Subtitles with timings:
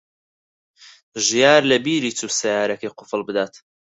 [1.25, 3.53] ژیار لەبیری چوو سەیارەکەی قوفڵ بدات.